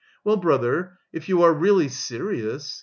"Well, 0.23 0.37
brother, 0.37 0.97
if 1.13 1.29
you 1.29 1.43
are 1.43 1.53
really 1.53 1.87
serious... 1.87 2.79